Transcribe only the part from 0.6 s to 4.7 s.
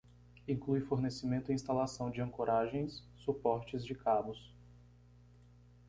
fornecimento e instalação de ancoragens, suportes de cabos.